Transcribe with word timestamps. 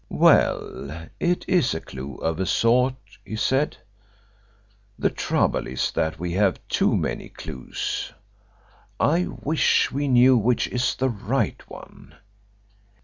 "Well, 0.09 1.07
it 1.19 1.45
is 1.47 1.75
a 1.75 1.79
clue 1.79 2.15
of 2.15 2.39
a 2.39 2.45
sort," 2.47 2.95
he 3.23 3.35
said. 3.35 3.77
"The 4.97 5.11
trouble 5.11 5.67
is 5.67 5.91
that 5.91 6.17
we 6.17 6.31
have 6.33 6.59
too 6.67 6.97
many 6.97 7.29
clues. 7.29 8.11
I 8.99 9.27
wish 9.27 9.91
we 9.91 10.07
knew 10.07 10.37
which 10.39 10.67
is 10.69 10.95
the 10.95 11.09
right 11.09 11.61
one. 11.69 12.15